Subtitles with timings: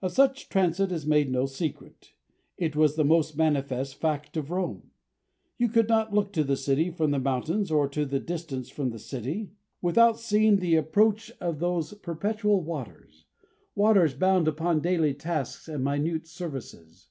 [0.00, 2.14] Of such a transit is made no secret.
[2.56, 4.90] It was the most manifest fact of Rome.
[5.58, 8.88] You could not look to the city from the mountains or to the distance from
[8.88, 9.50] the city
[9.82, 13.26] without seeing the approach of those perpetual waters
[13.74, 17.10] waters bound upon daily tasks and minute services.